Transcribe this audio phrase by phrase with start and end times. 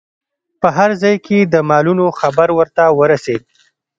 [0.61, 3.41] په هر ځای کې د مالونو خبر ورته ورسید.